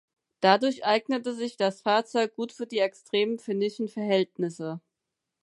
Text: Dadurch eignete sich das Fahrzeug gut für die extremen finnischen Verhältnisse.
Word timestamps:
Dadurch 0.39 0.83
eignete 0.83 1.31
sich 1.35 1.57
das 1.57 1.83
Fahrzeug 1.83 2.35
gut 2.35 2.51
für 2.53 2.65
die 2.65 2.79
extremen 2.79 3.37
finnischen 3.37 3.87
Verhältnisse. 3.87 4.81